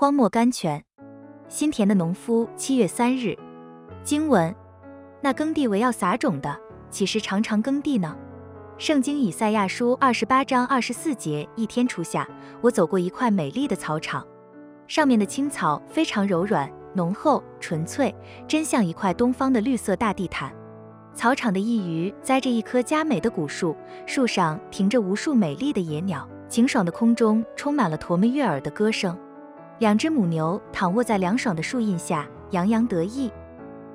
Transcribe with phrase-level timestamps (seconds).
[0.00, 0.84] 荒漠甘泉。
[1.48, 3.36] 新田的农夫，七月三日。
[4.04, 4.54] 经文：
[5.20, 6.56] 那耕地为要撒种的，
[6.88, 8.16] 岂是常常耕地呢？
[8.78, 11.48] 圣经以赛亚书二十八章二十四节。
[11.56, 12.28] 一天初夏，
[12.60, 14.24] 我走过一块美丽的草场，
[14.86, 18.14] 上面的青草非常柔软、浓厚、纯粹，
[18.46, 20.54] 真像一块东方的绿色大地毯。
[21.12, 23.74] 草场的一隅栽着一棵佳美的古树，
[24.06, 29.18] 树上停着无数美丽的野鸟，晴爽的空中充满了驼们悦耳的歌声。
[29.78, 33.30] 两只母牛躺卧在凉爽的树荫下，洋洋得意。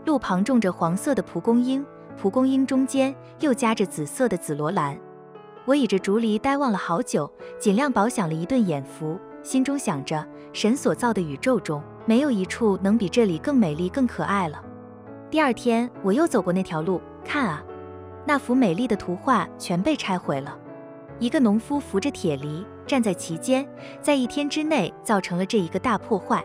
[0.05, 4.97] 路旁种着黄色的蒲公英，蒲公英中间又夹着紫色的紫罗兰。
[5.65, 14.63] 我倚着竹篱呆望了好久，尽量饱享了一顿眼福，心中想着：神所造的宇宙中，没有一处能比这里更美丽、更可爱了。
[15.29, 17.61] 第二天，我又走过那条路，看啊，
[18.25, 20.57] 那幅美丽的图画全被拆毁了。
[21.23, 22.65] 一个农夫扶着铁犁。
[22.85, 23.65] 站在其间，
[24.01, 26.43] 在一天之内造成了这一个大破坏。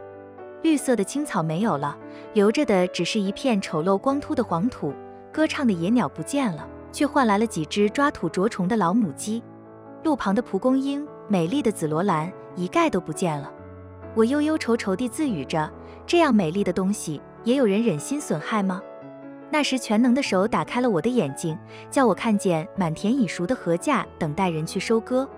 [0.63, 1.99] 绿色的青草没有了，
[2.33, 4.95] 留着的只是一片丑陋光秃的黄土。
[5.33, 9.43] 歌唱的野鸟不见了，却换来了几只抓土捉虫的老母鸡。
[10.05, 13.53] 路旁的蒲公英、美丽的紫罗兰一概都不见了。
[14.15, 15.69] 我忧忧愁愁地自语着：
[16.07, 18.81] 这样美丽的东西，也有人忍心损害吗？
[19.51, 21.59] 那时，全能的手打开了我的眼睛，
[21.91, 25.29] 叫我看见满田已熟的禾稼等待人去收割。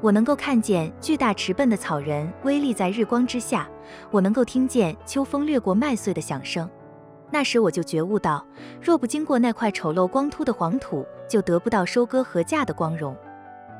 [0.00, 3.68] 我能够看见巨大迟笨的草人微立在日光之下，
[4.10, 6.68] 我能够听见秋风掠过麦穗的响声。
[7.30, 8.42] 那时我就觉悟到，
[8.80, 13.14] 若不经过那块丑陋光秃的黄土，就得不到收割禾稼的光荣。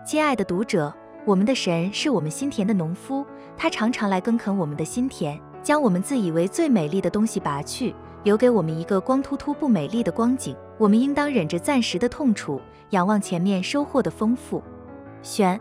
[0.05, 0.93] 亲爱的读者，
[1.25, 3.25] 我们的神是我们心田的农夫，
[3.57, 10.57] 他常常来耕垦我们的心田，将我们自以为最美丽的东西拔去，留给我们一个光秃秃不美丽的光景。
[10.79, 14.63] 我们应当忍着暂时的痛楚，仰望前面收获的丰富。
[15.23, 15.61] 选。